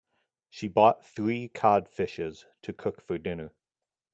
[0.49, 3.51] She bought three cod fishes to cook for dinner.